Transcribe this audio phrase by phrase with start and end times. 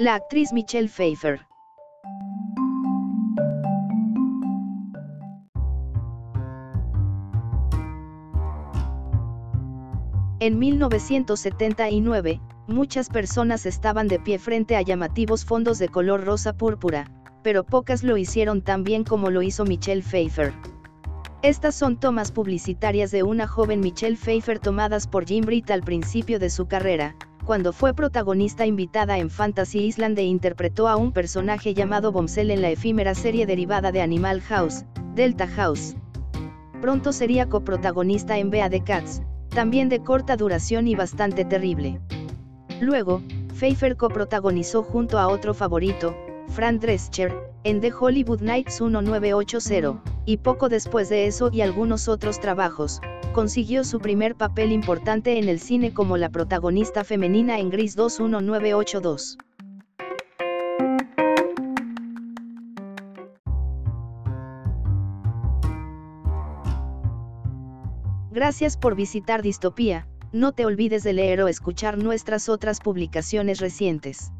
[0.00, 1.46] La actriz Michelle Pfeiffer.
[10.38, 17.10] En 1979, muchas personas estaban de pie frente a llamativos fondos de color rosa púrpura,
[17.42, 20.54] pero pocas lo hicieron tan bien como lo hizo Michelle Pfeiffer.
[21.42, 26.38] Estas son tomas publicitarias de una joven Michelle Pfeiffer tomadas por Jim Britt al principio
[26.38, 31.74] de su carrera, cuando fue protagonista invitada en Fantasy Island e interpretó a un personaje
[31.74, 35.96] llamado Bombsell en la efímera serie derivada de Animal House, Delta House.
[36.80, 42.00] Pronto sería coprotagonista en Bea the Cats, también de corta duración y bastante terrible.
[42.80, 43.22] Luego,
[43.54, 46.16] Pfeiffer coprotagonizó junto a otro favorito,
[46.48, 47.32] Fran Drescher,
[47.64, 53.00] en The Hollywood Nights 1980, y poco después de eso y algunos otros trabajos,
[53.32, 59.38] consiguió su primer papel importante en el cine como la protagonista femenina en Gris 21982.
[68.32, 74.32] Gracias por visitar Distopía, no te olvides de leer o escuchar nuestras otras publicaciones recientes.